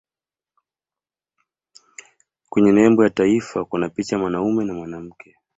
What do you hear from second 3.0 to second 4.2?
ya taifa kuna picha